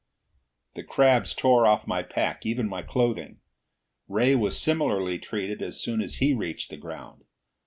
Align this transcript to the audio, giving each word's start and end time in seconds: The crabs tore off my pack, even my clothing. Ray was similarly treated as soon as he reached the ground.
The 0.73 0.81
crabs 0.83 1.35
tore 1.35 1.67
off 1.67 1.85
my 1.85 2.01
pack, 2.01 2.43
even 2.43 2.67
my 2.67 2.81
clothing. 2.81 3.39
Ray 4.07 4.33
was 4.33 4.59
similarly 4.59 5.19
treated 5.19 5.61
as 5.61 5.79
soon 5.79 6.01
as 6.01 6.15
he 6.15 6.33
reached 6.33 6.71
the 6.71 6.77
ground. 6.77 7.25